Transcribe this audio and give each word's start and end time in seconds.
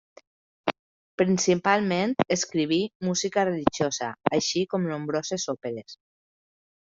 Principalment 1.21 2.15
escriví 2.35 2.79
música 3.09 3.43
religiosa, 3.49 4.07
així 4.39 4.63
com 4.73 4.89
nombroses 4.93 5.47
òperes. 5.55 5.97